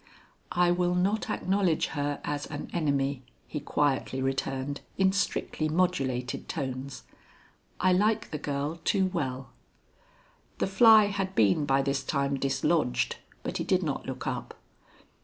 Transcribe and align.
"I 0.55 0.71
will 0.71 0.95
not 0.95 1.29
acknowledge 1.29 1.85
her 1.89 2.19
as 2.23 2.47
an 2.47 2.71
enemy," 2.73 3.21
he 3.47 3.59
quietly 3.59 4.19
returned 4.19 4.81
in 4.97 5.11
strictly 5.13 5.69
modulated 5.69 6.49
tones. 6.49 7.03
"I 7.79 7.93
like 7.93 8.31
the 8.31 8.39
girl 8.39 8.79
too 8.83 9.05
well." 9.13 9.51
The 10.57 10.65
fly 10.65 11.05
had 11.05 11.35
been 11.35 11.67
by 11.67 11.83
this 11.83 12.03
time 12.03 12.39
dislodged, 12.39 13.17
but 13.43 13.57
he 13.57 13.63
did 13.63 13.83
not 13.83 14.07
look 14.07 14.25
up. 14.25 14.55